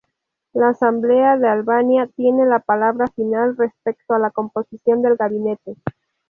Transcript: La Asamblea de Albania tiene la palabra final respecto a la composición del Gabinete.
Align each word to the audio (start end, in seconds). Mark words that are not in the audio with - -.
La 0.53 0.69
Asamblea 0.69 1.37
de 1.37 1.47
Albania 1.47 2.09
tiene 2.15 2.47
la 2.47 2.57
palabra 2.57 3.05
final 3.09 3.55
respecto 3.55 4.15
a 4.15 4.17
la 4.17 4.31
composición 4.31 5.03
del 5.03 5.15
Gabinete. 5.15 5.75